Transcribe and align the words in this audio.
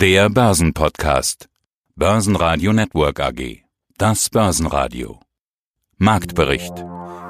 Der 0.00 0.30
Börsenpodcast. 0.30 1.50
Börsenradio 1.94 2.72
Network 2.72 3.20
AG. 3.20 3.64
Das 3.98 4.30
Börsenradio. 4.30 5.20
Marktbericht. 5.98 6.72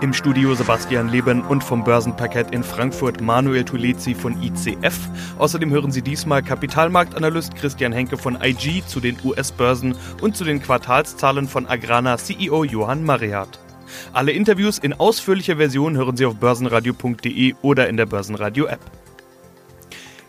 Im 0.01 0.13
Studio 0.13 0.55
Sebastian 0.55 1.09
Leben 1.09 1.43
und 1.43 1.65
vom 1.65 1.83
Börsenparkett 1.83 2.53
in 2.53 2.63
Frankfurt 2.63 3.21
Manuel 3.21 3.65
Tulezi 3.65 4.15
von 4.15 4.41
ICF. 4.41 4.97
Außerdem 5.39 5.73
hören 5.73 5.91
Sie 5.91 6.03
diesmal 6.03 6.45
Kapitalmarktanalyst 6.45 7.57
Christian 7.57 7.91
Henke 7.91 8.17
von 8.17 8.39
IG 8.41 8.85
zu 8.87 9.01
den 9.01 9.17
US-Börsen 9.25 9.97
und 10.23 10.37
zu 10.37 10.45
den 10.45 10.63
Quartalszahlen 10.63 11.49
von 11.49 11.67
Agrana 11.67 12.19
CEO 12.19 12.63
Johann 12.63 13.03
Mariat. 13.03 13.59
Alle 14.13 14.31
Interviews 14.31 14.79
in 14.79 14.93
ausführlicher 14.93 15.57
Version 15.57 15.97
hören 15.97 16.17
Sie 16.17 16.25
auf 16.25 16.37
börsenradio.de 16.37 17.55
oder 17.63 17.89
in 17.89 17.97
der 17.97 18.07
Börsenradio-App. 18.07 19.00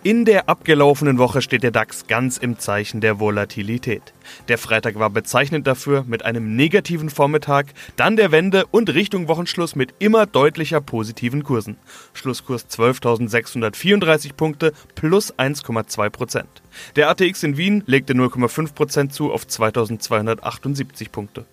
In 0.04 0.26
der 0.26 0.50
abgelaufenen 0.50 1.20
Woche 1.20 1.44
steht 1.44 1.62
der 1.62 1.70
DAX 1.70 2.08
ganz 2.08 2.38
im 2.38 2.58
Zeichen 2.58 3.02
der 3.02 3.20
Volatilität. 3.20 4.02
Der 4.48 4.58
Freitag 4.58 4.98
war 4.98 5.12
bezeichnend 5.12 5.68
dafür 5.68 6.06
mit 6.08 6.26
einem 6.26 6.56
negativen 6.56 7.12
Vormittag, 7.12 7.68
dann 7.98 8.16
der 8.16 8.32
Wende 8.32 8.66
und 8.72 8.92
Richtung 8.92 9.28
Wochenschluss 9.28 9.76
mit 9.76 9.94
immer 10.00 10.26
deutlicher 10.26 10.82
positiven 10.82 11.44
Kursen. 11.44 11.78
Schlusskurs 12.14 12.68
12.634 12.68 14.34
Punkte 14.34 14.74
plus 14.96 15.36
1,2 15.36 16.10
Prozent. 16.10 16.64
Der 16.96 17.08
ATX 17.08 17.44
in 17.44 17.58
Wien 17.58 17.84
legte 17.86 18.14
0,5 18.14 18.74
Prozent 18.74 19.14
zu 19.14 19.32
auf 19.32 19.46
2.278 19.46 21.12
Punkte. 21.12 21.46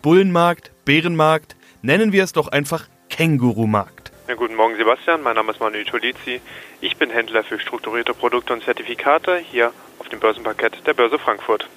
Bullenmarkt, 0.00 0.70
Bärenmarkt, 0.84 1.56
nennen 1.82 2.12
wir 2.12 2.22
es 2.22 2.32
doch 2.32 2.46
einfach 2.46 2.86
Kängurumarkt. 3.10 3.93
Ja, 4.26 4.36
guten 4.36 4.54
Morgen 4.54 4.74
Sebastian, 4.78 5.20
mein 5.20 5.34
Name 5.34 5.52
ist 5.52 5.60
Manuel 5.60 5.84
Tolizi. 5.84 6.40
Ich 6.80 6.96
bin 6.96 7.10
Händler 7.10 7.44
für 7.44 7.60
strukturierte 7.60 8.14
Produkte 8.14 8.54
und 8.54 8.64
Zertifikate 8.64 9.36
hier 9.36 9.70
auf 9.98 10.08
dem 10.08 10.18
Börsenparkett 10.18 10.78
der 10.86 10.94
Börse 10.94 11.18
Frankfurt. 11.18 11.68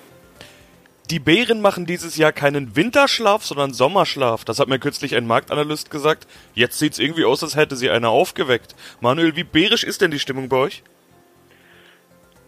Die 1.09 1.19
Bären 1.19 1.59
machen 1.59 1.85
dieses 1.85 2.15
Jahr 2.15 2.31
keinen 2.31 2.77
Winterschlaf, 2.77 3.43
sondern 3.43 3.73
Sommerschlaf. 3.73 4.45
Das 4.45 4.59
hat 4.59 4.69
mir 4.69 4.79
kürzlich 4.79 5.15
ein 5.15 5.27
Marktanalyst 5.27 5.91
gesagt. 5.91 6.25
Jetzt 6.53 6.79
sieht's 6.79 6.99
irgendwie 6.99 7.25
aus, 7.25 7.43
als 7.43 7.57
hätte 7.57 7.75
sie 7.75 7.89
einer 7.89 8.11
aufgeweckt. 8.11 8.75
Manuel, 9.01 9.35
wie 9.35 9.43
bärisch 9.43 9.83
ist 9.83 9.99
denn 9.99 10.11
die 10.11 10.19
Stimmung 10.19 10.47
bei 10.47 10.55
euch? 10.55 10.83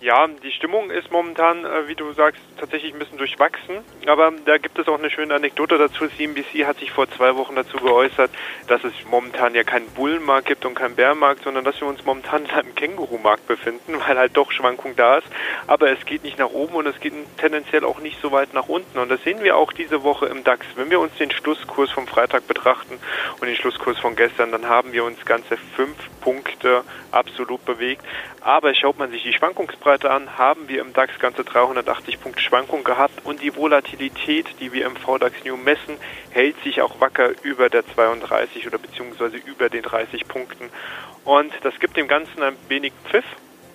Ja, 0.01 0.27
die 0.27 0.51
Stimmung 0.51 0.91
ist 0.91 1.11
momentan, 1.11 1.65
äh, 1.65 1.89
wie 1.89 1.95
du 1.95 2.13
sagst, 2.13 2.41
tatsächlich 2.57 2.93
ein 2.93 2.99
bisschen 2.99 3.17
durchwachsen. 3.17 3.79
Aber 4.07 4.31
da 4.45 4.57
gibt 4.57 4.79
es 4.79 4.87
auch 4.87 4.97
eine 4.97 5.11
schöne 5.11 5.35
Anekdote 5.35 5.77
dazu. 5.77 6.07
CNBC 6.07 6.65
hat 6.65 6.79
sich 6.79 6.89
vor 6.91 7.11
zwei 7.11 7.35
Wochen 7.35 7.55
dazu 7.55 7.75
geäußert, 7.79 8.31
dass 8.67 8.81
es 8.85 8.93
momentan 9.11 9.55
ja 9.55 9.63
keinen 9.63 9.87
Bullenmarkt 9.87 10.47
gibt 10.47 10.65
und 10.65 10.75
keinen 10.75 10.95
Bärenmarkt, 10.95 11.43
sondern 11.43 11.65
dass 11.65 11.81
wir 11.81 11.87
uns 11.89 12.05
momentan 12.05 12.45
in 12.45 12.51
einem 12.51 12.75
Kängurumarkt 12.75 13.45
befinden, 13.45 13.99
weil 14.07 14.17
halt 14.17 14.37
doch 14.37 14.53
Schwankung 14.53 14.95
da 14.95 15.17
ist. 15.17 15.27
Aber 15.67 15.91
es 15.91 16.05
geht 16.05 16.23
nicht 16.23 16.39
nach 16.39 16.51
oben 16.51 16.75
und 16.75 16.87
es 16.87 16.97
geht 17.01 17.13
tendenziell 17.37 17.83
auch 17.83 17.99
nicht 17.99 18.21
so 18.21 18.31
weit 18.31 18.53
nach 18.53 18.69
unten. 18.69 18.99
Und 18.99 19.09
das 19.09 19.21
sehen 19.23 19.43
wir 19.43 19.57
auch 19.57 19.73
diese 19.73 20.03
Woche 20.03 20.27
im 20.27 20.45
DAX. 20.45 20.65
Wenn 20.77 20.89
wir 20.89 21.01
uns 21.01 21.13
den 21.15 21.29
Schlusskurs 21.29 21.91
vom 21.91 22.07
Freitag 22.07 22.47
betrachten 22.47 22.97
und 23.41 23.47
den 23.47 23.55
Schlusskurs 23.57 23.99
von 23.99 24.15
gestern, 24.15 24.53
dann 24.53 24.69
haben 24.69 24.93
wir 24.93 25.03
uns 25.03 25.25
ganze 25.25 25.57
fünf 25.57 25.97
Punkte 26.21 26.83
absolut 27.11 27.65
bewegt. 27.65 28.05
Aber 28.39 28.73
schaut 28.73 28.97
man 28.97 29.11
sich 29.11 29.23
die 29.23 29.33
Schwankungsbreite 29.33 29.88
an, 29.89 30.37
haben 30.37 30.69
wir 30.69 30.81
im 30.81 30.93
DAX 30.93 31.17
ganze 31.17 31.43
380 31.43 32.21
Punkte 32.21 32.41
Schwankung 32.43 32.83
gehabt 32.83 33.25
und 33.25 33.41
die 33.41 33.55
Volatilität, 33.55 34.45
die 34.59 34.71
wir 34.71 34.85
im 34.85 34.95
VDAX 34.95 35.43
New 35.43 35.57
messen, 35.57 35.97
hält 36.29 36.61
sich 36.63 36.81
auch 36.83 37.01
wacker 37.01 37.31
über 37.41 37.69
der 37.69 37.83
32 37.95 38.67
oder 38.67 38.77
beziehungsweise 38.77 39.37
über 39.37 39.69
den 39.69 39.81
30 39.81 40.27
Punkten. 40.27 40.69
Und 41.25 41.51
das 41.63 41.79
gibt 41.79 41.97
dem 41.97 42.07
Ganzen 42.07 42.43
ein 42.43 42.55
wenig 42.67 42.93
Pfiff 43.09 43.25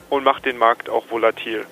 und 0.08 0.22
macht 0.22 0.44
den 0.44 0.56
Markt 0.56 0.88
auch 0.88 1.10
volatil. 1.10 1.66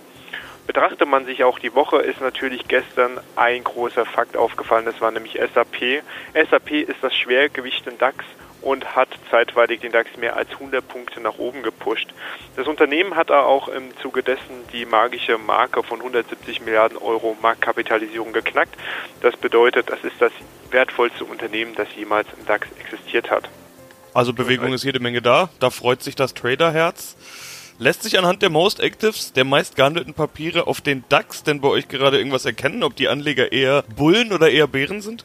Betrachtet 0.67 1.06
man 1.09 1.25
sich 1.25 1.45
auch 1.45 1.61
die 1.61 1.75
Woche, 1.75 1.99
ist 1.99 2.21
natürlich 2.21 2.67
gestern 2.67 3.21
ein 3.37 3.62
großer 3.62 4.05
Fakt 4.05 4.37
aufgefallen, 4.37 4.87
das 4.87 5.01
war 5.01 5.12
nämlich 5.12 5.34
SAP. 5.34 6.03
SAP 6.34 6.71
ist 6.73 7.03
das 7.03 7.15
Schwergewicht 7.15 7.87
im 7.87 7.97
DAX 7.99 8.25
und 8.62 8.97
hat 8.97 9.09
zeitweilig 9.31 9.81
den 9.81 9.93
DAX 9.93 10.17
mehr 10.17 10.37
als 10.37 10.50
100 10.53 10.87
Punkte 10.87 11.21
nach 11.21 11.39
oben 11.39 11.62
gepusht. 11.62 12.09
Das 12.56 12.67
Unternehmen 12.67 13.17
hat 13.17 13.31
auch 13.31 13.69
im 13.69 13.97
Zuge 14.00 14.23
dessen 14.23 14.67
die 14.73 14.87
magische 14.87 15.37
Marke 15.39 15.83
von 15.83 15.99
170 15.99 16.62
Milliarden 16.62 16.97
Euro 16.97 17.37
Marktkapitalisierung 17.43 18.33
geknackt. 18.33 18.75
Das 19.21 19.37
bedeutet, 19.37 19.91
das 19.91 20.03
ist 20.05 20.21
das 20.21 20.33
wertvollste 20.71 21.25
Unternehmen, 21.25 21.75
das 21.75 21.89
jemals 21.97 22.28
im 22.39 22.47
DAX 22.47 22.69
existiert 22.78 23.31
hat. 23.31 23.49
Also 24.15 24.33
Bewegung 24.33 24.72
ist 24.72 24.84
jede 24.84 25.01
Menge 25.01 25.22
da, 25.22 25.49
da 25.59 25.71
freut 25.71 26.03
sich 26.03 26.15
das 26.15 26.34
Traderherz. 26.34 27.17
Lässt 27.78 28.03
sich 28.03 28.19
anhand 28.19 28.43
der 28.43 28.51
Most 28.51 28.81
Actives, 28.81 29.33
der 29.33 29.45
meist 29.45 29.75
gehandelten 29.77 30.15
Papiere 30.15 30.67
auf 30.67 30.81
den 30.81 31.05
DAX 31.09 31.43
denn 31.43 31.61
bei 31.61 31.69
euch 31.69 31.89
gerade 31.89 32.19
irgendwas 32.19 32.45
erkennen, 32.45 32.83
ob 32.83 32.95
die 32.95 33.09
Anleger 33.09 33.51
eher 33.51 33.83
Bullen 33.97 34.33
oder 34.33 34.51
eher 34.51 34.67
Bären 34.67 35.01
sind? 35.01 35.25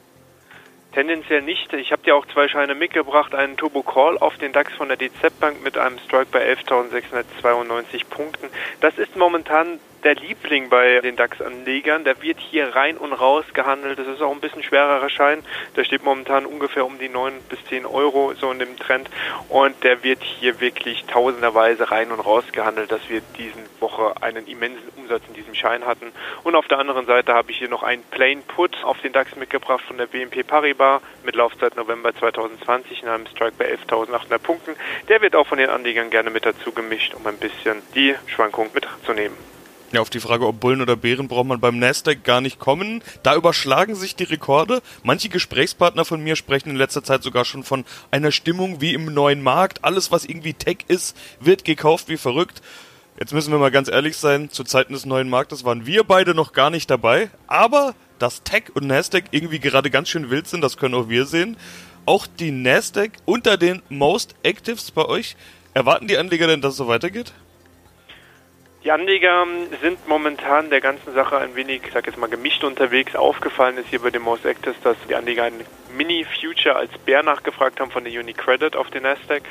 Tendenziell 0.98 1.44
nicht. 1.44 1.72
Ich 1.74 1.92
habe 1.92 2.02
dir 2.02 2.16
auch 2.16 2.26
zwei 2.26 2.48
Scheine 2.48 2.74
mitgebracht, 2.74 3.36
einen 3.36 3.56
Turbo 3.56 3.84
Call 3.84 4.18
auf 4.18 4.36
den 4.40 4.52
DAX 4.52 4.74
von 4.74 4.88
der 4.88 4.98
DZ 4.98 5.40
Bank 5.40 5.62
mit 5.62 5.78
einem 5.78 6.00
Strike 6.00 6.30
bei 6.32 6.44
11.692 6.52 8.04
Punkten. 8.10 8.50
Das 8.82 8.98
ist 8.98 9.16
momentan 9.16 9.80
der 10.04 10.16
Liebling 10.16 10.70
bei 10.70 11.00
den 11.02 11.16
DAX-Anlegern. 11.16 12.04
Der 12.04 12.20
wird 12.24 12.40
hier 12.40 12.76
rein 12.76 12.98
und 12.98 13.14
raus 13.14 13.46
gehandelt. 13.54 14.00
Das 14.00 14.08
ist 14.08 14.24
auch 14.24 14.32
ein 14.32 14.40
bisschen 14.40 14.64
schwererer 14.64 15.12
Schein. 15.12 15.44
Der 15.76 15.84
steht 15.84 16.04
momentan 16.04 16.48
ungefähr 16.48 16.84
um 16.84 16.98
die 16.98 17.10
9 17.10 17.42
bis 17.48 17.64
10 17.66 17.86
Euro, 17.86 18.34
so 18.34 18.50
in 18.52 18.58
dem 18.58 18.76
Trend. 18.76 19.08
Und 19.50 19.84
der 19.84 20.04
wird 20.04 20.24
hier 20.24 20.60
wirklich 20.60 21.06
tausenderweise 21.06 21.92
rein 21.92 22.12
und 22.12 22.22
raus 22.22 22.46
gehandelt, 22.52 22.92
dass 22.92 23.08
wir 23.08 23.22
diesen 23.38 23.64
Woche 23.98 24.22
einen 24.22 24.48
immensen 24.48 24.90
Umsatz 24.96 25.24
in 25.28 25.34
diesem 25.34 25.56
Schein 25.56 25.86
hatten. 25.86 26.12
Und 26.44 26.56
auf 26.56 26.68
der 26.68 26.80
anderen 26.80 27.06
Seite 27.06 27.34
habe 27.34 27.52
ich 27.52 27.58
hier 27.58 27.70
noch 27.70 27.84
einen 27.84 28.04
Plain 28.04 28.42
Put 28.44 28.84
auf 28.84 29.00
den 29.02 29.14
DAX 29.14 29.36
mitgebracht 29.36 29.84
von 29.86 29.98
der 29.98 30.08
BNP 30.08 30.44
Paribas 30.44 31.02
mit 31.24 31.36
Laufzeit 31.36 31.76
November 31.76 32.16
2020 32.16 33.04
in 33.04 33.10
einem 33.10 33.28
Strike 33.28 33.54
bei 33.58 33.74
11.800 33.74 34.38
Punkten. 34.40 34.76
Der 35.10 35.22
wird 35.22 35.36
auch 35.36 35.48
von 35.48 35.58
den 35.58 35.70
Anlegern 35.70 36.10
gerne 36.10 36.30
mit 36.30 36.46
dazu 36.46 36.72
gemischt, 36.72 37.14
um 37.14 37.26
ein 37.28 37.38
bisschen 37.38 37.82
die 37.96 38.16
Schwankung 38.28 38.70
mitzunehmen. 38.74 39.38
Ja, 39.94 40.02
auf 40.02 40.10
die 40.10 40.20
Frage, 40.20 40.46
ob 40.46 40.60
Bullen 40.60 40.82
oder 40.82 40.98
Bären 40.98 41.30
braucht 41.30 41.48
man 41.48 41.62
beim 41.62 41.80
Nasdaq 41.80 42.26
gar 42.26 42.42
nicht 42.42 42.60
kommen. 42.60 43.02
Da 43.24 43.36
überschlagen 43.36 43.96
sich 43.96 44.18
die 44.18 44.26
Rekorde. 44.26 44.82
Manche 45.02 45.30
Gesprächspartner 45.30 46.04
von 46.04 46.22
mir 46.22 46.36
sprechen 46.36 46.72
in 46.72 46.76
letzter 46.76 47.06
Zeit 47.06 47.24
sogar 47.24 47.46
schon 47.46 47.64
von 47.64 47.86
einer 48.12 48.34
Stimmung 48.34 48.82
wie 48.82 48.94
im 48.94 49.06
neuen 49.06 49.42
Markt. 49.42 49.86
Alles, 49.86 50.12
was 50.12 50.26
irgendwie 50.26 50.54
Tech 50.54 50.80
ist, 50.90 51.16
wird 51.40 51.64
gekauft 51.64 52.10
wie 52.10 52.18
verrückt. 52.18 52.62
Jetzt 53.20 53.34
müssen 53.34 53.52
wir 53.52 53.58
mal 53.58 53.72
ganz 53.72 53.90
ehrlich 53.90 54.16
sein, 54.16 54.52
zu 54.52 54.64
Zeiten 54.64 54.94
des 54.94 55.08
neuen 55.08 55.28
Marktes 55.28 55.66
waren 55.66 55.88
wir 55.88 56.04
beide 56.04 56.36
noch 56.36 56.54
gar 56.54 56.70
nicht 56.70 56.88
dabei. 56.88 57.32
Aber 57.48 57.96
dass 58.20 58.44
Tech 58.44 58.66
und 58.76 58.86
Nasdaq 58.86 59.26
irgendwie 59.32 59.60
gerade 59.60 59.90
ganz 59.90 60.10
schön 60.10 60.30
wild 60.30 60.48
sind, 60.48 60.62
das 60.62 60.78
können 60.78 60.94
auch 60.94 61.10
wir 61.10 61.26
sehen. 61.26 61.58
Auch 62.06 62.28
die 62.28 62.52
Nasdaq 62.52 63.14
unter 63.26 63.58
den 63.58 63.82
Most 63.90 64.36
Actives 64.44 64.92
bei 64.92 65.04
euch. 65.04 65.36
Erwarten 65.74 66.08
die 66.08 66.16
Anleger 66.16 66.46
denn, 66.46 66.62
dass 66.62 66.74
es 66.74 66.78
so 66.78 66.88
weitergeht? 66.88 67.34
Die 68.84 68.92
Anleger 68.92 69.48
sind 69.82 70.08
momentan 70.08 70.70
der 70.70 70.80
ganzen 70.80 71.16
Sache 71.16 71.38
ein 71.40 71.56
wenig, 71.56 71.82
ich 71.88 71.94
sag 71.94 72.06
jetzt 72.06 72.20
mal, 72.20 72.30
gemischt 72.30 72.64
unterwegs. 72.64 73.16
Aufgefallen 73.16 73.78
ist 73.78 73.88
hier 73.90 74.00
bei 74.00 74.12
dem 74.12 74.22
Most 74.22 74.46
Actors, 74.46 74.76
dass 74.84 74.96
die 75.10 75.16
Anleger 75.16 75.44
einen 75.44 75.62
Mini-Future 75.96 76.76
als 76.76 76.92
Bär 77.06 77.24
nachgefragt 77.24 77.80
haben 77.80 77.92
von 77.92 78.04
der 78.04 78.20
Unicredit 78.20 78.76
auf 78.76 78.90
den 78.90 79.04
Nasdaq. 79.04 79.44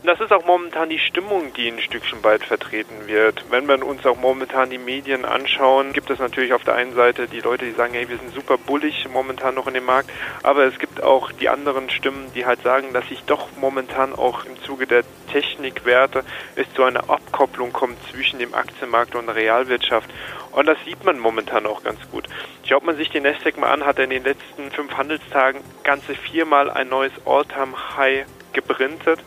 Und 0.00 0.06
das 0.06 0.20
ist 0.20 0.32
auch 0.32 0.44
momentan 0.44 0.88
die 0.88 0.98
Stimmung, 0.98 1.52
die 1.54 1.68
ein 1.68 1.80
Stückchen 1.80 2.22
weit 2.24 2.44
vertreten 2.44 3.06
wird. 3.06 3.44
Wenn 3.50 3.66
wir 3.68 3.84
uns 3.84 4.04
auch 4.06 4.16
momentan 4.16 4.70
die 4.70 4.78
Medien 4.78 5.24
anschauen, 5.24 5.92
gibt 5.92 6.10
es 6.10 6.18
natürlich 6.18 6.52
auf 6.52 6.64
der 6.64 6.74
einen 6.74 6.94
Seite 6.94 7.26
die 7.26 7.40
Leute, 7.40 7.64
die 7.64 7.72
sagen, 7.72 7.94
hey, 7.94 8.08
wir 8.08 8.18
sind 8.18 8.34
super 8.34 8.58
bullig 8.58 9.06
momentan 9.12 9.54
noch 9.54 9.66
in 9.66 9.74
dem 9.74 9.84
Markt, 9.84 10.10
aber 10.42 10.64
es 10.64 10.78
gibt 10.78 11.02
auch 11.02 11.32
die 11.32 11.48
anderen 11.48 11.90
Stimmen, 11.90 12.32
die 12.34 12.46
halt 12.46 12.62
sagen, 12.62 12.92
dass 12.92 13.08
sich 13.08 13.22
doch 13.24 13.48
momentan 13.56 14.14
auch 14.14 14.44
im 14.44 14.60
Zuge 14.62 14.86
der 14.86 15.04
Technikwerte 15.30 16.24
es 16.56 16.72
zu 16.74 16.84
einer 16.84 17.08
Abkopplung 17.10 17.72
kommt 17.72 17.96
zwischen 18.10 18.38
dem 18.38 18.54
Aktienmarkt 18.54 19.14
und 19.14 19.26
der 19.26 19.36
Realwirtschaft. 19.36 20.10
Und 20.52 20.66
das 20.66 20.78
sieht 20.84 21.02
man 21.04 21.18
momentan 21.18 21.66
auch 21.66 21.82
ganz 21.82 21.98
gut. 22.10 22.28
Schaut 22.64 22.84
man 22.84 22.96
sich 22.96 23.10
den 23.10 23.24
Nasdaq 23.24 23.58
mal 23.58 23.70
an, 23.70 23.84
hat 23.84 23.98
er 23.98 24.04
in 24.04 24.10
den 24.10 24.24
letzten 24.24 24.70
fünf 24.70 24.94
Handelstagen 24.96 25.62
ganze 25.82 26.14
viermal 26.14 26.70
ein 26.70 26.88
neues 26.88 27.12
All-Time-High 27.24 28.26
gebrintet. 28.52 29.20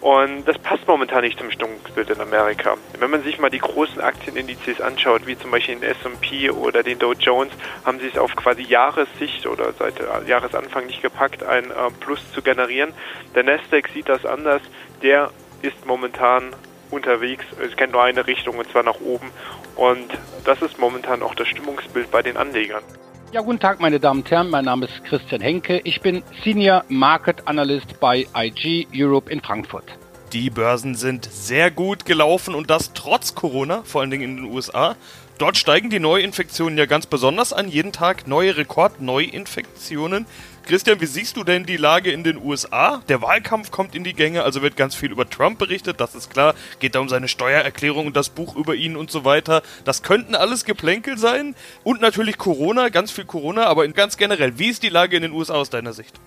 Und 0.00 0.44
das 0.44 0.58
passt 0.58 0.86
momentan 0.86 1.22
nicht 1.22 1.38
zum 1.38 1.50
Stimmungsbild 1.50 2.10
in 2.10 2.20
Amerika. 2.20 2.76
Wenn 2.98 3.10
man 3.10 3.22
sich 3.22 3.38
mal 3.38 3.48
die 3.48 3.58
großen 3.58 4.00
Aktienindizes 4.00 4.80
anschaut, 4.80 5.26
wie 5.26 5.38
zum 5.38 5.50
Beispiel 5.50 5.76
den 5.76 5.82
S&P 5.82 6.50
oder 6.50 6.82
den 6.82 6.98
Dow 6.98 7.12
Jones, 7.12 7.52
haben 7.84 7.98
sie 7.98 8.08
es 8.08 8.18
auf 8.18 8.36
quasi 8.36 8.62
Jahressicht 8.62 9.46
oder 9.46 9.72
seit 9.72 9.94
Jahresanfang 10.28 10.86
nicht 10.86 11.02
gepackt, 11.02 11.42
ein 11.42 11.70
äh, 11.70 11.90
Plus 11.98 12.20
zu 12.32 12.42
generieren. 12.42 12.92
Der 13.34 13.42
Nasdaq 13.42 13.88
sieht 13.94 14.08
das 14.08 14.26
anders. 14.26 14.60
Der 15.02 15.30
ist 15.62 15.86
momentan 15.86 16.54
unterwegs. 16.90 17.44
Es 17.64 17.76
kennt 17.76 17.92
nur 17.92 18.02
eine 18.02 18.26
Richtung 18.26 18.58
und 18.58 18.70
zwar 18.70 18.82
nach 18.82 19.00
oben. 19.00 19.30
Und 19.76 20.08
das 20.44 20.62
ist 20.62 20.78
momentan 20.78 21.22
auch 21.22 21.34
das 21.34 21.48
Stimmungsbild 21.48 22.10
bei 22.10 22.22
den 22.22 22.36
Anlegern. 22.36 22.82
Ja, 23.32 23.40
guten 23.40 23.58
Tag, 23.58 23.80
meine 23.80 23.98
Damen 23.98 24.20
und 24.20 24.30
Herren. 24.30 24.50
Mein 24.50 24.64
Name 24.64 24.86
ist 24.86 25.04
Christian 25.04 25.40
Henke. 25.40 25.80
Ich 25.84 26.00
bin 26.00 26.22
Senior 26.44 26.84
Market 26.88 27.46
Analyst 27.46 27.98
bei 28.00 28.26
IG 28.34 28.86
Europe 28.94 29.30
in 29.30 29.40
Frankfurt. 29.40 29.84
Die 30.32 30.50
Börsen 30.50 30.96
sind 30.96 31.28
sehr 31.32 31.70
gut 31.70 32.04
gelaufen 32.04 32.56
und 32.56 32.68
das 32.68 32.92
trotz 32.94 33.36
Corona, 33.36 33.82
vor 33.84 34.00
allen 34.00 34.10
Dingen 34.10 34.24
in 34.24 34.36
den 34.36 34.44
USA. 34.46 34.96
Dort 35.38 35.56
steigen 35.56 35.88
die 35.88 36.00
Neuinfektionen 36.00 36.76
ja 36.76 36.86
ganz 36.86 37.06
besonders 37.06 37.52
an. 37.52 37.68
Jeden 37.68 37.92
Tag 37.92 38.26
neue 38.26 38.56
Rekordneuinfektionen. 38.56 40.26
Christian, 40.64 41.00
wie 41.00 41.06
siehst 41.06 41.36
du 41.36 41.44
denn 41.44 41.64
die 41.64 41.76
Lage 41.76 42.10
in 42.10 42.24
den 42.24 42.42
USA? 42.42 43.02
Der 43.08 43.22
Wahlkampf 43.22 43.70
kommt 43.70 43.94
in 43.94 44.02
die 44.02 44.14
Gänge, 44.14 44.42
also 44.42 44.62
wird 44.62 44.76
ganz 44.76 44.96
viel 44.96 45.12
über 45.12 45.30
Trump 45.30 45.60
berichtet, 45.60 46.00
das 46.00 46.16
ist 46.16 46.28
klar. 46.30 46.56
Geht 46.80 46.96
da 46.96 47.00
um 47.00 47.08
seine 47.08 47.28
Steuererklärung 47.28 48.08
und 48.08 48.16
das 48.16 48.30
Buch 48.30 48.56
über 48.56 48.74
ihn 48.74 48.96
und 48.96 49.12
so 49.12 49.24
weiter. 49.24 49.62
Das 49.84 50.02
könnten 50.02 50.34
alles 50.34 50.64
Geplänkel 50.64 51.18
sein. 51.18 51.54
Und 51.84 52.00
natürlich 52.00 52.36
Corona, 52.36 52.88
ganz 52.88 53.12
viel 53.12 53.26
Corona, 53.26 53.66
aber 53.66 53.86
ganz 53.88 54.16
generell, 54.16 54.58
wie 54.58 54.70
ist 54.70 54.82
die 54.82 54.88
Lage 54.88 55.14
in 55.14 55.22
den 55.22 55.32
USA 55.32 55.54
aus 55.54 55.70
deiner 55.70 55.92
Sicht? 55.92 56.18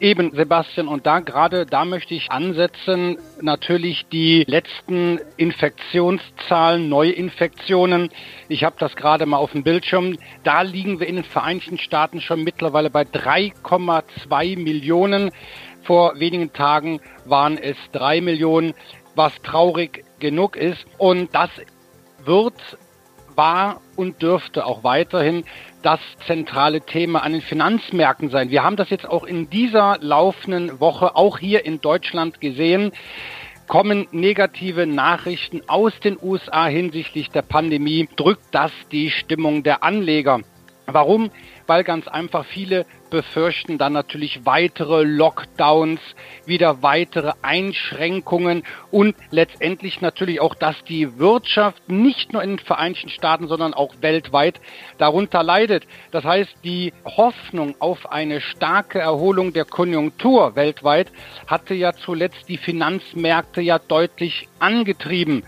Eben, 0.00 0.34
Sebastian, 0.34 0.88
und 0.88 1.04
da 1.04 1.20
gerade, 1.20 1.66
da 1.66 1.84
möchte 1.84 2.14
ich 2.14 2.30
ansetzen, 2.30 3.18
natürlich 3.42 4.06
die 4.10 4.44
letzten 4.46 5.20
Infektionszahlen, 5.36 6.88
Neuinfektionen. 6.88 8.08
Ich 8.48 8.64
habe 8.64 8.76
das 8.78 8.96
gerade 8.96 9.26
mal 9.26 9.36
auf 9.36 9.52
dem 9.52 9.62
Bildschirm. 9.62 10.16
Da 10.42 10.62
liegen 10.62 11.00
wir 11.00 11.06
in 11.06 11.16
den 11.16 11.24
Vereinigten 11.24 11.76
Staaten 11.76 12.22
schon 12.22 12.42
mittlerweile 12.42 12.88
bei 12.88 13.02
3,2 13.02 14.58
Millionen. 14.58 15.32
Vor 15.82 16.18
wenigen 16.18 16.50
Tagen 16.54 17.00
waren 17.26 17.58
es 17.58 17.76
drei 17.92 18.22
Millionen, 18.22 18.72
was 19.16 19.34
traurig 19.42 20.02
genug 20.18 20.56
ist. 20.56 20.86
Und 20.96 21.34
das 21.34 21.50
wird 22.24 22.54
war 23.40 23.80
und 23.96 24.20
dürfte 24.20 24.66
auch 24.66 24.84
weiterhin 24.84 25.44
das 25.80 25.98
zentrale 26.26 26.82
Thema 26.82 27.22
an 27.22 27.32
den 27.32 27.40
Finanzmärkten 27.40 28.28
sein. 28.28 28.50
Wir 28.50 28.62
haben 28.62 28.76
das 28.76 28.90
jetzt 28.90 29.08
auch 29.08 29.24
in 29.24 29.48
dieser 29.48 29.96
laufenden 30.02 30.78
Woche 30.78 31.16
auch 31.16 31.38
hier 31.38 31.64
in 31.64 31.80
Deutschland 31.80 32.42
gesehen 32.42 32.92
kommen 33.66 34.08
negative 34.10 34.84
Nachrichten 34.84 35.62
aus 35.68 35.92
den 36.00 36.18
USA 36.20 36.66
hinsichtlich 36.66 37.30
der 37.30 37.42
Pandemie, 37.42 38.08
drückt 38.16 38.46
das 38.50 38.72
die 38.90 39.10
Stimmung 39.10 39.62
der 39.62 39.84
Anleger. 39.84 40.40
Warum? 40.86 41.30
Weil 41.68 41.84
ganz 41.84 42.08
einfach 42.08 42.44
viele 42.44 42.84
befürchten 43.10 43.76
dann 43.76 43.92
natürlich 43.92 44.46
weitere 44.46 45.02
Lockdowns, 45.02 46.00
wieder 46.46 46.82
weitere 46.82 47.32
Einschränkungen 47.42 48.62
und 48.90 49.16
letztendlich 49.30 50.00
natürlich 50.00 50.40
auch, 50.40 50.54
dass 50.54 50.82
die 50.84 51.18
Wirtschaft 51.18 51.88
nicht 51.88 52.32
nur 52.32 52.42
in 52.42 52.56
den 52.56 52.58
Vereinigten 52.58 53.08
Staaten, 53.08 53.48
sondern 53.48 53.74
auch 53.74 53.94
weltweit 54.00 54.60
darunter 54.98 55.42
leidet. 55.42 55.86
Das 56.10 56.24
heißt, 56.24 56.54
die 56.64 56.92
Hoffnung 57.04 57.74
auf 57.80 58.10
eine 58.10 58.40
starke 58.40 59.00
Erholung 59.00 59.52
der 59.52 59.64
Konjunktur 59.64 60.54
weltweit 60.54 61.10
hatte 61.46 61.74
ja 61.74 61.92
zuletzt 61.92 62.48
die 62.48 62.58
Finanzmärkte 62.58 63.60
ja 63.60 63.78
deutlich 63.78 64.48
angetrieben. 64.60 65.42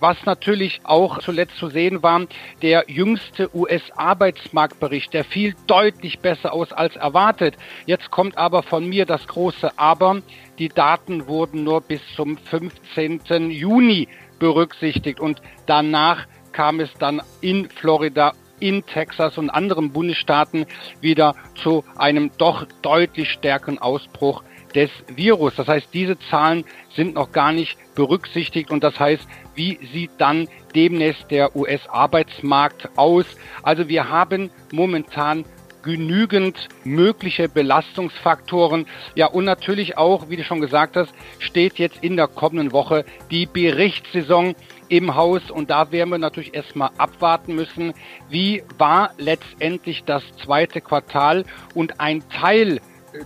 Was 0.00 0.16
natürlich 0.24 0.80
auch 0.84 1.18
zuletzt 1.18 1.56
zu 1.56 1.68
sehen 1.68 2.02
war, 2.02 2.22
der 2.62 2.84
jüngste 2.88 3.54
US-Arbeitsmarktbericht, 3.54 5.12
der 5.14 5.24
fiel 5.24 5.54
deutlich 5.66 6.20
besser 6.20 6.52
aus 6.52 6.72
als 6.72 6.96
erwartet. 6.96 7.56
Jetzt 7.86 8.10
kommt 8.10 8.38
aber 8.38 8.62
von 8.62 8.88
mir 8.88 9.06
das 9.06 9.26
große 9.26 9.78
Aber. 9.78 10.22
Die 10.58 10.68
Daten 10.68 11.26
wurden 11.26 11.64
nur 11.64 11.80
bis 11.80 12.00
zum 12.16 12.36
15. 12.36 13.50
Juni 13.50 14.08
berücksichtigt 14.38 15.20
und 15.20 15.40
danach 15.66 16.26
kam 16.52 16.80
es 16.80 16.92
dann 16.98 17.22
in 17.40 17.70
Florida 17.70 18.32
in 18.62 18.86
Texas 18.86 19.38
und 19.38 19.50
anderen 19.50 19.90
Bundesstaaten 19.92 20.66
wieder 21.00 21.34
zu 21.60 21.84
einem 21.96 22.30
doch 22.38 22.66
deutlich 22.82 23.30
stärkeren 23.30 23.78
Ausbruch 23.78 24.44
des 24.74 24.90
Virus. 25.14 25.54
Das 25.56 25.68
heißt, 25.68 25.88
diese 25.92 26.18
Zahlen 26.30 26.64
sind 26.94 27.14
noch 27.14 27.32
gar 27.32 27.52
nicht 27.52 27.76
berücksichtigt 27.94 28.70
und 28.70 28.82
das 28.82 28.98
heißt, 28.98 29.26
wie 29.54 29.78
sieht 29.92 30.12
dann 30.18 30.48
demnächst 30.74 31.30
der 31.30 31.54
US-Arbeitsmarkt 31.54 32.90
aus? 32.96 33.26
Also 33.62 33.88
wir 33.88 34.08
haben 34.08 34.50
momentan 34.72 35.44
genügend 35.82 36.68
mögliche 36.84 37.48
Belastungsfaktoren. 37.48 38.86
Ja, 39.14 39.26
und 39.26 39.44
natürlich 39.44 39.98
auch, 39.98 40.30
wie 40.30 40.36
du 40.36 40.44
schon 40.44 40.60
gesagt 40.60 40.96
hast, 40.96 41.12
steht 41.38 41.78
jetzt 41.78 42.02
in 42.02 42.16
der 42.16 42.28
kommenden 42.28 42.72
Woche 42.72 43.04
die 43.30 43.46
Berichtssaison 43.46 44.54
im 44.88 45.14
Haus 45.14 45.50
und 45.50 45.70
da 45.70 45.90
werden 45.90 46.10
wir 46.10 46.18
natürlich 46.18 46.54
erstmal 46.54 46.90
abwarten 46.98 47.54
müssen, 47.54 47.94
wie 48.28 48.62
war 48.78 49.12
letztendlich 49.18 50.04
das 50.04 50.22
zweite 50.36 50.80
Quartal 50.80 51.44
und 51.74 51.98
ein 51.98 52.22
Teil 52.28 52.80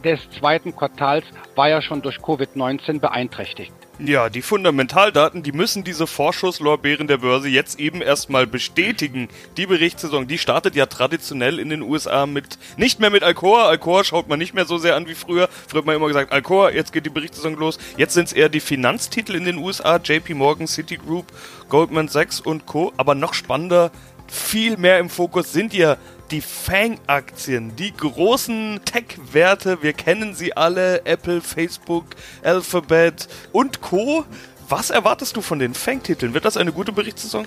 des 0.05 0.21
zweiten 0.38 0.75
Quartals 0.75 1.25
war 1.55 1.69
ja 1.69 1.81
schon 1.81 2.03
durch 2.03 2.19
Covid-19 2.19 3.00
beeinträchtigt. 3.00 3.73
Ja, 3.99 4.29
die 4.29 4.43
Fundamentaldaten, 4.43 5.43
die 5.43 5.53
müssen 5.53 5.83
diese 5.83 6.06
Vorschusslorbeeren 6.06 7.06
der 7.06 7.17
Börse 7.17 7.49
jetzt 7.49 7.81
eben 7.81 8.03
erstmal 8.03 8.47
bestätigen. 8.47 9.29
Die 9.56 9.65
Berichtssaison, 9.65 10.27
die 10.27 10.37
startet 10.37 10.77
ja 10.77 10.85
traditionell 10.85 11.59
in 11.59 11.71
den 11.71 11.81
USA 11.81 12.27
mit, 12.27 12.59
nicht 12.77 13.00
mehr 13.00 13.09
mit 13.09 13.23
Alcoa. 13.23 13.69
Alcoa 13.69 14.05
schaut 14.05 14.29
man 14.29 14.38
nicht 14.38 14.53
mehr 14.53 14.67
so 14.67 14.77
sehr 14.77 14.97
an 14.97 15.09
wie 15.09 15.15
früher. 15.15 15.49
Früher 15.67 15.79
hat 15.79 15.87
man 15.87 15.97
immer 15.97 16.09
gesagt, 16.09 16.31
Alcoa, 16.31 16.71
jetzt 16.71 16.93
geht 16.93 17.06
die 17.06 17.11
Berichtssaison 17.11 17.56
los. 17.56 17.79
Jetzt 17.97 18.12
sind 18.12 18.27
es 18.27 18.32
eher 18.35 18.50
die 18.50 18.61
Finanztitel 18.61 19.35
in 19.35 19.47
den 19.47 19.56
USA, 19.56 19.97
JP 19.97 20.35
Morgan, 20.35 20.67
Citigroup, 20.67 21.32
Goldman 21.71 22.09
Sachs 22.09 22.39
und 22.39 22.67
Co. 22.67 22.93
Aber 22.99 23.15
noch 23.15 23.32
spannender, 23.32 23.91
viel 24.29 24.77
mehr 24.77 24.99
im 24.99 25.09
Fokus 25.09 25.55
sind 25.55 25.73
ja 25.73 25.97
die 26.31 26.40
Fang-Aktien, 26.40 27.76
die 27.76 27.93
großen 27.93 28.81
Tech-Werte, 28.84 29.82
wir 29.82 29.93
kennen 29.93 30.34
sie 30.34 30.56
alle, 30.56 31.05
Apple, 31.05 31.40
Facebook, 31.40 32.05
Alphabet 32.43 33.28
und 33.52 33.81
Co. 33.81 34.25
Was 34.69 34.90
erwartest 34.90 35.37
du 35.37 35.40
von 35.40 35.58
den 35.58 35.75
Fang-Titeln? 35.75 36.34
Wird 36.34 36.44
das 36.44 36.56
eine 36.56 36.73
gute 36.73 36.93
Berichtssaison? 36.93 37.46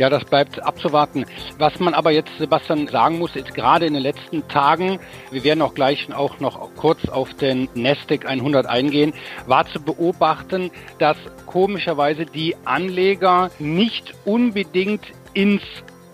Ja, 0.00 0.08
das 0.08 0.24
bleibt 0.24 0.62
abzuwarten. 0.62 1.26
Was 1.58 1.78
man 1.78 1.92
aber 1.92 2.10
jetzt, 2.10 2.30
Sebastian, 2.38 2.88
sagen 2.88 3.18
muss, 3.18 3.36
ist 3.36 3.54
gerade 3.54 3.84
in 3.84 3.92
den 3.92 4.02
letzten 4.02 4.48
Tagen, 4.48 4.98
wir 5.30 5.44
werden 5.44 5.60
auch 5.60 5.74
gleich 5.74 6.10
auch 6.14 6.40
noch 6.40 6.74
kurz 6.74 7.06
auf 7.10 7.34
den 7.34 7.68
Nasdaq 7.74 8.24
100 8.24 8.64
eingehen, 8.64 9.12
war 9.46 9.66
zu 9.66 9.78
beobachten, 9.78 10.70
dass 10.98 11.18
komischerweise 11.44 12.24
die 12.24 12.56
Anleger 12.64 13.50
nicht 13.58 14.14
unbedingt 14.24 15.04
ins 15.34 15.62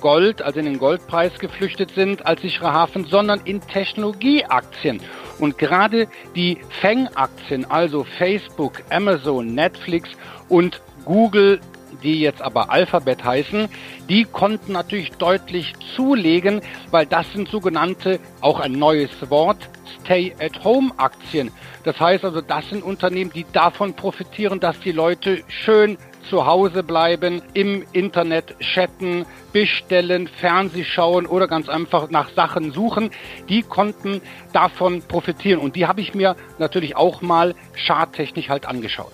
Gold, 0.00 0.42
also 0.42 0.58
in 0.58 0.66
den 0.66 0.78
Goldpreis 0.78 1.38
geflüchtet 1.38 1.90
sind 1.94 2.26
als 2.26 2.42
sicherer 2.42 2.72
Hafen, 2.72 3.04
sondern 3.04 3.40
in 3.44 3.60
Technologieaktien. 3.60 5.00
Und 5.38 5.58
gerade 5.58 6.08
die 6.34 6.58
Fang-Aktien, 6.80 7.64
also 7.70 8.04
Facebook, 8.04 8.82
Amazon, 8.90 9.54
Netflix 9.54 10.10
und 10.48 10.80
Google, 11.04 11.60
die 12.02 12.20
jetzt 12.20 12.42
aber 12.42 12.70
Alphabet 12.70 13.24
heißen, 13.24 13.68
die 14.08 14.24
konnten 14.24 14.72
natürlich 14.72 15.10
deutlich 15.12 15.72
zulegen, 15.94 16.60
weil 16.90 17.06
das 17.06 17.30
sind 17.32 17.48
sogenannte, 17.48 18.20
auch 18.40 18.60
ein 18.60 18.72
neues 18.72 19.10
Wort, 19.30 19.68
Stay-at-Home-Aktien. 20.02 21.50
Das 21.84 21.98
heißt 21.98 22.24
also, 22.24 22.40
das 22.40 22.68
sind 22.68 22.82
Unternehmen, 22.82 23.32
die 23.32 23.46
davon 23.52 23.94
profitieren, 23.94 24.60
dass 24.60 24.78
die 24.80 24.92
Leute 24.92 25.42
schön 25.48 25.98
zu 26.28 26.46
Hause 26.46 26.82
bleiben, 26.82 27.42
im 27.54 27.84
Internet 27.92 28.58
chatten, 28.60 29.26
bestellen, 29.52 30.28
Fernseh 30.28 30.84
schauen 30.84 31.26
oder 31.26 31.46
ganz 31.46 31.68
einfach 31.68 32.10
nach 32.10 32.30
Sachen 32.30 32.72
suchen, 32.72 33.10
die 33.48 33.62
konnten 33.62 34.20
davon 34.52 35.02
profitieren. 35.02 35.60
Und 35.60 35.76
die 35.76 35.86
habe 35.86 36.00
ich 36.00 36.14
mir 36.14 36.36
natürlich 36.58 36.96
auch 36.96 37.22
mal 37.22 37.54
charttechnisch 37.74 38.48
halt 38.48 38.66
angeschaut. 38.66 39.12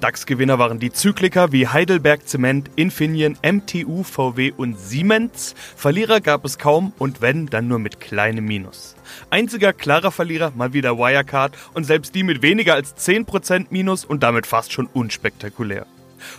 DAX-Gewinner 0.00 0.58
waren 0.58 0.78
die 0.78 0.92
Zykliker 0.92 1.52
wie 1.52 1.68
Heidelberg 1.68 2.26
Zement, 2.26 2.70
Infineon, 2.76 3.36
MTU, 3.42 4.02
VW 4.02 4.52
und 4.56 4.78
Siemens. 4.78 5.54
Verlierer 5.76 6.20
gab 6.20 6.44
es 6.44 6.58
kaum 6.58 6.92
und 6.98 7.20
wenn, 7.20 7.46
dann 7.46 7.68
nur 7.68 7.78
mit 7.78 8.00
kleinem 8.00 8.46
Minus. 8.46 8.96
Einziger 9.28 9.72
klarer 9.72 10.10
Verlierer 10.10 10.52
mal 10.56 10.72
wieder 10.72 10.96
Wirecard 10.96 11.52
und 11.74 11.84
selbst 11.84 12.14
die 12.14 12.22
mit 12.22 12.40
weniger 12.42 12.74
als 12.74 12.96
10% 12.96 13.66
Minus 13.70 14.04
und 14.04 14.22
damit 14.22 14.46
fast 14.46 14.72
schon 14.72 14.86
unspektakulär. 14.86 15.86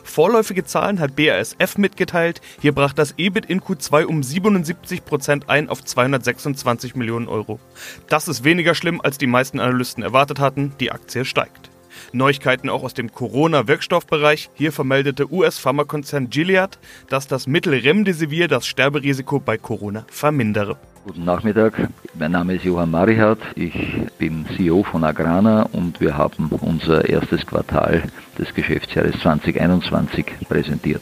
Vorläufige 0.04 0.64
Zahlen 0.64 1.00
hat 1.00 1.16
BASF 1.16 1.78
mitgeteilt. 1.78 2.42
Hier 2.62 2.74
brach 2.74 2.94
das 2.94 3.16
EBIT 3.18 3.46
in 3.46 3.62
Q2 3.62 4.06
um 4.06 4.24
77 4.24 5.06
Prozent 5.06 5.50
ein 5.50 5.70
auf 5.70 5.84
226 5.84 6.96
Millionen 6.96 7.28
Euro. 7.28 7.60
Das 8.08 8.28
ist 8.28 8.44
weniger 8.44 8.76
schlimm, 8.76 9.02
als 9.02 9.18
die 9.18 9.28
meisten 9.28 9.60
Analysten 9.60 10.04
erwartet 10.04 10.40
hatten. 10.40 10.74
Die 10.80 10.92
Aktie 10.92 11.26
steigt. 11.26 11.72
Neuigkeiten 12.14 12.70
auch 12.70 12.84
aus 12.84 12.94
dem 12.94 13.12
Corona-Wirkstoffbereich. 13.12 14.50
Hier 14.54 14.72
vermeldete 14.72 15.32
US-Pharmakonzern 15.32 16.30
Gilead, 16.30 16.80
dass 17.10 17.28
das 17.28 17.48
Mittel 17.48 17.74
Remdesivir 17.74 18.48
das 18.48 18.68
Sterberisiko 18.68 19.40
bei 19.40 19.58
Corona 19.58 20.06
vermindere. 20.10 20.78
Guten 21.04 21.26
Nachmittag, 21.26 21.90
mein 22.14 22.32
Name 22.32 22.56
ist 22.56 22.64
Johann 22.64 22.92
Marihat, 22.92 23.40
ich 23.56 23.74
bin 24.20 24.46
CEO 24.56 24.84
von 24.84 25.04
Agrana 25.04 25.64
und 25.72 26.00
wir 26.00 26.16
haben 26.16 26.50
unser 26.62 27.10
erstes 27.10 27.44
Quartal 27.44 28.04
des 28.38 28.54
Geschäftsjahres 28.54 29.20
2021 29.20 30.26
präsentiert. 30.48 31.02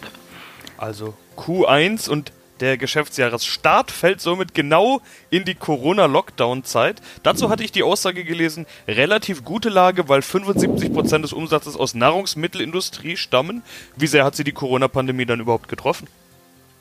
Also 0.78 1.16
Q1 1.36 2.10
und 2.10 2.32
der 2.60 2.78
Geschäftsjahresstart 2.78 3.92
fällt 3.92 4.22
somit 4.22 4.54
genau 4.54 5.02
in 5.30 5.46
die 5.46 5.56
Corona-Lockdown-Zeit. 5.56 7.02
Dazu 7.24 7.50
hatte 7.50 7.64
ich 7.64 7.72
die 7.72 7.84
Aussage 7.84 8.24
gelesen, 8.24 8.66
relativ 8.88 9.44
gute 9.44 9.70
Lage, 9.70 10.10
weil 10.10 10.22
75% 10.22 11.22
des 11.22 11.34
Umsatzes 11.34 11.76
aus 11.76 11.96
Nahrungsmittelindustrie 11.96 13.18
stammen. 13.18 13.64
Wie 13.96 14.08
sehr 14.08 14.24
hat 14.24 14.36
sie 14.36 14.44
die 14.44 14.52
Corona-Pandemie 14.52 15.26
dann 15.26 15.40
überhaupt 15.40 15.70
getroffen? 15.70 16.08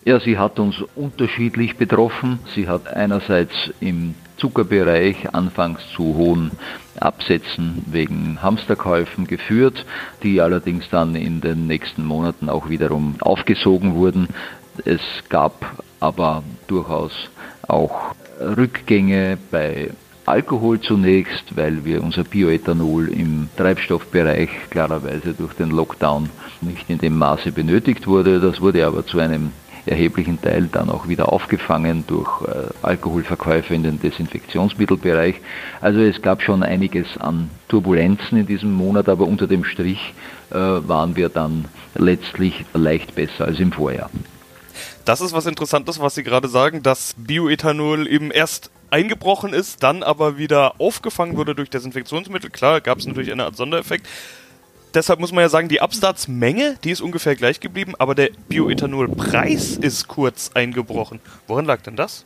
Ja, 0.04 0.20
sie 0.20 0.38
hat 0.38 0.58
uns 0.58 0.76
unterschiedlich 0.94 1.76
betroffen. 1.76 2.38
Sie 2.54 2.68
hat 2.68 2.86
einerseits 2.86 3.52
im 3.80 4.14
Zuckerbereich 4.38 5.34
anfangs 5.34 5.80
zu 5.94 6.14
hohen 6.14 6.52
Absätzen 6.98 7.82
wegen 7.86 8.40
Hamsterkäufen 8.40 9.26
geführt, 9.26 9.84
die 10.22 10.40
allerdings 10.40 10.88
dann 10.90 11.14
in 11.14 11.40
den 11.40 11.66
nächsten 11.66 12.04
Monaten 12.04 12.48
auch 12.48 12.68
wiederum 12.68 13.16
aufgesogen 13.20 13.94
wurden. 13.94 14.28
Es 14.84 15.00
gab 15.28 15.82
aber 16.00 16.42
durchaus 16.66 17.12
auch 17.66 18.14
Rückgänge 18.40 19.38
bei 19.50 19.90
Alkohol 20.26 20.80
zunächst, 20.80 21.56
weil 21.56 21.84
wir 21.84 22.02
unser 22.02 22.22
Bioethanol 22.22 23.08
im 23.08 23.48
Treibstoffbereich 23.56 24.50
klarerweise 24.70 25.32
durch 25.32 25.54
den 25.54 25.70
Lockdown 25.70 26.28
nicht 26.60 26.90
in 26.90 26.98
dem 26.98 27.16
Maße 27.16 27.50
benötigt 27.52 28.06
wurde. 28.06 28.38
Das 28.38 28.60
wurde 28.60 28.86
aber 28.86 29.06
zu 29.06 29.18
einem 29.18 29.52
erheblichen 29.86 30.40
Teil 30.40 30.68
dann 30.70 30.90
auch 30.90 31.08
wieder 31.08 31.32
aufgefangen 31.32 32.04
durch 32.06 32.42
äh, 32.42 32.68
Alkoholverkäufe 32.82 33.74
in 33.74 33.82
den 33.82 34.00
Desinfektionsmittelbereich. 34.00 35.36
Also 35.80 36.00
es 36.00 36.20
gab 36.20 36.42
schon 36.42 36.62
einiges 36.62 37.16
an 37.18 37.48
Turbulenzen 37.68 38.38
in 38.38 38.46
diesem 38.46 38.72
Monat, 38.72 39.08
aber 39.08 39.26
unter 39.26 39.46
dem 39.46 39.64
Strich 39.64 40.12
äh, 40.50 40.54
waren 40.54 41.16
wir 41.16 41.30
dann 41.30 41.64
letztlich 41.94 42.66
leicht 42.74 43.14
besser 43.14 43.46
als 43.46 43.58
im 43.60 43.72
Vorjahr. 43.72 44.10
Das 45.04 45.20
ist 45.20 45.32
was 45.32 45.46
Interessantes, 45.46 46.00
was 46.00 46.14
Sie 46.14 46.22
gerade 46.22 46.48
sagen, 46.48 46.82
dass 46.82 47.14
Bioethanol 47.16 48.06
eben 48.06 48.30
erst 48.30 48.70
eingebrochen 48.90 49.52
ist, 49.52 49.82
dann 49.82 50.02
aber 50.02 50.38
wieder 50.38 50.80
aufgefangen 50.80 51.36
wurde 51.36 51.54
durch 51.54 51.70
Desinfektionsmittel. 51.70 52.50
Klar, 52.50 52.80
gab 52.80 52.98
es 52.98 53.06
natürlich 53.06 53.32
eine 53.32 53.44
Art 53.44 53.56
Sondereffekt 53.56 54.06
deshalb 54.94 55.20
muss 55.20 55.32
man 55.32 55.42
ja 55.42 55.48
sagen, 55.48 55.68
die 55.68 55.80
Absatzmenge, 55.80 56.76
die 56.84 56.90
ist 56.90 57.00
ungefähr 57.00 57.36
gleich 57.36 57.60
geblieben, 57.60 57.94
aber 57.98 58.14
der 58.14 58.30
Bioethanolpreis 58.48 59.76
ist 59.76 60.08
kurz 60.08 60.50
eingebrochen. 60.54 61.20
Woran 61.46 61.64
lag 61.64 61.82
denn 61.82 61.96
das? 61.96 62.24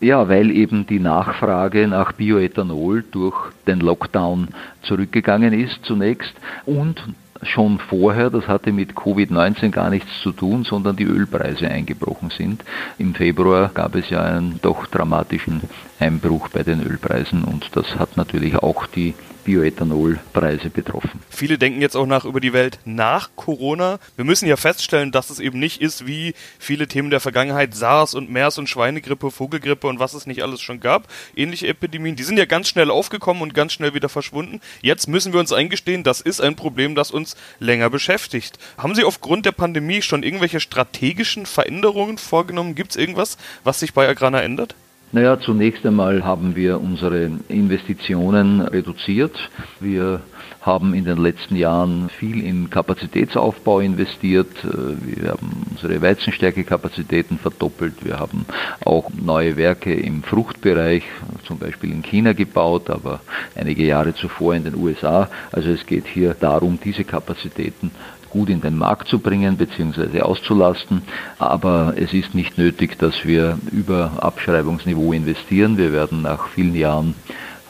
Ja, 0.00 0.28
weil 0.28 0.50
eben 0.50 0.86
die 0.86 0.98
Nachfrage 0.98 1.86
nach 1.88 2.12
Bioethanol 2.12 3.04
durch 3.10 3.36
den 3.66 3.80
Lockdown 3.80 4.48
zurückgegangen 4.82 5.52
ist 5.52 5.78
zunächst 5.84 6.34
und 6.66 7.02
schon 7.46 7.78
vorher, 7.78 8.30
das 8.30 8.48
hatte 8.48 8.72
mit 8.72 8.94
Covid-19 8.94 9.70
gar 9.70 9.90
nichts 9.90 10.20
zu 10.20 10.32
tun, 10.32 10.64
sondern 10.64 10.96
die 10.96 11.04
Ölpreise 11.04 11.68
eingebrochen 11.68 12.30
sind. 12.30 12.64
Im 12.98 13.14
Februar 13.14 13.70
gab 13.72 13.94
es 13.94 14.10
ja 14.10 14.22
einen 14.22 14.60
doch 14.62 14.86
dramatischen 14.86 15.62
Einbruch 15.98 16.48
bei 16.48 16.62
den 16.62 16.82
Ölpreisen 16.82 17.44
und 17.44 17.76
das 17.76 17.96
hat 17.96 18.16
natürlich 18.16 18.56
auch 18.56 18.86
die 18.86 19.14
Bioethanolpreise 19.44 20.70
betroffen. 20.70 21.20
Viele 21.30 21.58
denken 21.58 21.80
jetzt 21.80 21.96
auch 21.96 22.06
nach 22.06 22.24
über 22.24 22.40
die 22.40 22.52
Welt 22.52 22.78
nach 22.84 23.30
Corona. 23.36 23.98
Wir 24.16 24.24
müssen 24.24 24.48
ja 24.48 24.56
feststellen, 24.56 25.12
dass 25.12 25.30
es 25.30 25.38
eben 25.38 25.58
nicht 25.58 25.80
ist 25.80 26.06
wie 26.06 26.34
viele 26.58 26.88
Themen 26.88 27.10
der 27.10 27.20
Vergangenheit, 27.20 27.74
SARS 27.74 28.14
und 28.14 28.30
MERS 28.30 28.58
und 28.58 28.68
Schweinegrippe, 28.68 29.30
Vogelgrippe 29.30 29.86
und 29.86 29.98
was 29.98 30.14
es 30.14 30.26
nicht 30.26 30.42
alles 30.42 30.60
schon 30.60 30.80
gab. 30.80 31.08
Ähnliche 31.36 31.68
Epidemien, 31.68 32.16
die 32.16 32.22
sind 32.22 32.38
ja 32.38 32.46
ganz 32.46 32.68
schnell 32.68 32.90
aufgekommen 32.90 33.42
und 33.42 33.54
ganz 33.54 33.72
schnell 33.72 33.94
wieder 33.94 34.08
verschwunden. 34.08 34.60
Jetzt 34.80 35.08
müssen 35.08 35.32
wir 35.32 35.40
uns 35.40 35.52
eingestehen, 35.52 36.02
das 36.04 36.20
ist 36.20 36.40
ein 36.40 36.56
Problem, 36.56 36.94
das 36.94 37.10
uns 37.10 37.36
länger 37.60 37.90
beschäftigt. 37.90 38.58
Haben 38.78 38.94
Sie 38.94 39.04
aufgrund 39.04 39.46
der 39.46 39.52
Pandemie 39.52 40.02
schon 40.02 40.22
irgendwelche 40.22 40.60
strategischen 40.60 41.46
Veränderungen 41.46 42.18
vorgenommen? 42.18 42.74
Gibt 42.74 42.90
es 42.90 42.96
irgendwas, 42.96 43.36
was 43.62 43.80
sich 43.80 43.92
bei 43.92 44.08
Agrana 44.08 44.42
ändert? 44.42 44.74
Naja, 45.14 45.38
zunächst 45.38 45.86
einmal 45.86 46.24
haben 46.24 46.56
wir 46.56 46.80
unsere 46.80 47.30
Investitionen 47.46 48.60
reduziert. 48.60 49.48
Wir 49.78 50.22
haben 50.60 50.92
in 50.92 51.04
den 51.04 51.18
letzten 51.18 51.54
Jahren 51.54 52.08
viel 52.08 52.42
in 52.42 52.68
Kapazitätsaufbau 52.68 53.78
investiert. 53.78 54.48
Wir 54.64 55.30
haben 55.30 55.66
unsere 55.70 56.02
Weizenstärkekapazitäten 56.02 57.38
verdoppelt. 57.38 58.04
Wir 58.04 58.18
haben 58.18 58.44
auch 58.84 59.08
neue 59.14 59.56
Werke 59.56 59.94
im 59.94 60.24
Fruchtbereich, 60.24 61.04
zum 61.46 61.60
Beispiel 61.60 61.92
in 61.92 62.02
China 62.02 62.32
gebaut, 62.32 62.90
aber 62.90 63.20
einige 63.54 63.84
Jahre 63.84 64.16
zuvor 64.16 64.56
in 64.56 64.64
den 64.64 64.74
USA. 64.74 65.30
Also 65.52 65.70
es 65.70 65.86
geht 65.86 66.08
hier 66.08 66.34
darum, 66.34 66.80
diese 66.82 67.04
Kapazitäten 67.04 67.92
gut 68.34 68.50
in 68.50 68.60
den 68.60 68.76
Markt 68.76 69.06
zu 69.06 69.20
bringen 69.20 69.56
bzw. 69.56 70.20
auszulasten. 70.22 71.02
Aber 71.38 71.94
es 71.96 72.12
ist 72.12 72.34
nicht 72.34 72.58
nötig, 72.58 72.98
dass 72.98 73.24
wir 73.24 73.58
über 73.70 74.10
Abschreibungsniveau 74.18 75.12
investieren. 75.12 75.78
Wir 75.78 75.92
werden 75.92 76.22
nach 76.22 76.48
vielen 76.48 76.74
Jahren 76.74 77.14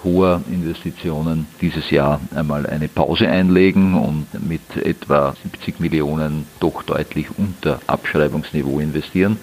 hoher 0.03 0.41
Investitionen 0.51 1.47
dieses 1.61 1.91
Jahr 1.91 2.21
einmal 2.35 2.67
eine 2.67 2.89
Pause 2.89 3.29
einlegen 3.29 3.95
und 3.95 4.27
mit 4.49 4.77
etwa 4.77 5.35
70 5.43 5.81
Millionen 5.81 6.47
doch 6.61 6.83
deutlich 6.83 7.27
unter 7.37 7.81
Abschreibungsniveau 7.87 8.81
investieren. 8.81 9.39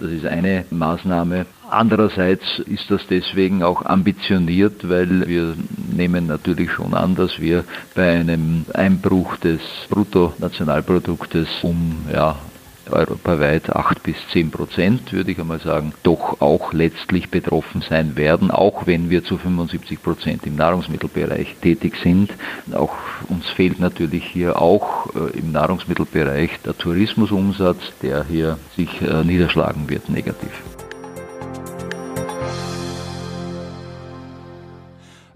Das 0.00 0.10
ist 0.10 0.26
eine 0.26 0.64
Maßnahme. 0.70 1.46
Andererseits 1.74 2.60
ist 2.66 2.88
das 2.88 3.04
deswegen 3.10 3.64
auch 3.64 3.84
ambitioniert, 3.84 4.88
weil 4.88 5.26
wir 5.26 5.56
nehmen 5.92 6.28
natürlich 6.28 6.70
schon 6.70 6.94
an, 6.94 7.16
dass 7.16 7.40
wir 7.40 7.64
bei 7.96 8.12
einem 8.12 8.64
Einbruch 8.72 9.36
des 9.38 9.60
Bruttonationalproduktes 9.90 11.48
um 11.62 12.06
ja, 12.12 12.36
europaweit 12.88 13.74
8 13.74 14.04
bis 14.04 14.14
10 14.32 14.52
Prozent, 14.52 15.12
würde 15.12 15.32
ich 15.32 15.40
einmal 15.40 15.58
sagen, 15.58 15.94
doch 16.04 16.40
auch 16.40 16.72
letztlich 16.72 17.30
betroffen 17.30 17.82
sein 17.88 18.14
werden, 18.14 18.52
auch 18.52 18.86
wenn 18.86 19.10
wir 19.10 19.24
zu 19.24 19.36
75 19.36 20.00
Prozent 20.00 20.46
im 20.46 20.54
Nahrungsmittelbereich 20.54 21.56
tätig 21.60 21.96
sind. 22.04 22.32
Auch 22.72 22.94
uns 23.28 23.48
fehlt 23.50 23.80
natürlich 23.80 24.24
hier 24.24 24.62
auch 24.62 25.12
äh, 25.16 25.36
im 25.36 25.50
Nahrungsmittelbereich 25.50 26.60
der 26.64 26.78
Tourismusumsatz, 26.78 27.80
der 28.00 28.24
hier 28.24 28.58
sich 28.76 29.02
äh, 29.02 29.24
niederschlagen 29.24 29.90
wird 29.90 30.08
negativ. 30.08 30.52